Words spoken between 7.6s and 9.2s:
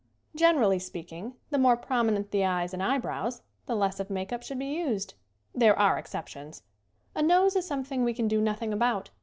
something we can do nothing about.